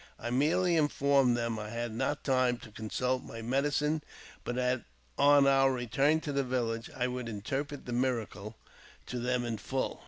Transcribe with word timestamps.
I 0.17 0.31
merely 0.31 0.77
informed 0.77 1.37
them 1.37 1.57
that 1.57 1.67
I 1.67 1.69
had 1.69 1.93
noti 1.93 2.21
time 2.23 2.57
to 2.61 2.71
consult 2.71 3.23
my 3.23 3.43
medicine, 3.43 4.01
but 4.43 4.55
that 4.55 4.83
on 5.15 5.45
our 5.45 5.71
return 5.71 6.21
to 6.21 6.33
th© 6.33 6.43
village 6.43 6.89
I 6.97 7.05
v^ould 7.05 7.29
interpret 7.29 7.85
the 7.85 7.93
miracle 7.93 8.55
to 9.05 9.19
them 9.19 9.45
in 9.45 9.59
full. 9.59 9.99